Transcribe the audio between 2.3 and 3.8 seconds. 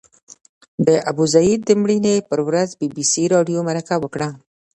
ورځ بي بي سي راډیو